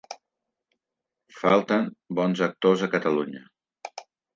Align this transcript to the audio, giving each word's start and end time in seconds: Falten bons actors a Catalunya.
Falten 1.41 1.87
bons 2.21 2.45
actors 2.51 2.89
a 2.89 2.93
Catalunya. 2.97 3.49